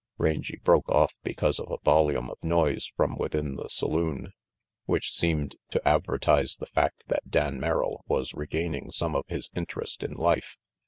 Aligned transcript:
Rangy 0.17 0.57
broke 0.63 0.89
off 0.89 1.13
because 1.21 1.59
of 1.59 1.69
a 1.69 1.77
volume 1.85 2.31
of 2.31 2.39
noise 2.43 2.91
from 2.97 3.15
within 3.19 3.53
the 3.53 3.67
saloon, 3.67 4.31
which 4.85 5.11
seemed 5.11 5.57
to 5.69 5.87
advertise 5.87 6.55
the 6.55 6.65
fact 6.65 7.05
that 7.09 7.29
Dan 7.29 7.59
Merrill 7.59 8.03
was 8.07 8.33
regaining 8.33 8.89
some 8.89 9.15
of 9.15 9.27
his 9.27 9.51
interest 9.55 10.01
in 10.01 10.13
life. 10.13 10.57